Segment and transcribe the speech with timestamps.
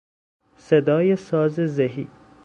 [0.57, 2.07] صدای ساز زهی